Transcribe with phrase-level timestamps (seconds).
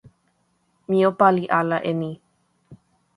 [0.89, 2.11] mi o pali ala e ni.